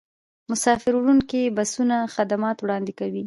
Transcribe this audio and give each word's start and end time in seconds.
مسافروړونکي 0.49 1.41
بسونه 1.57 1.97
خدمات 2.15 2.57
وړاندې 2.61 2.93
کوي 2.99 3.19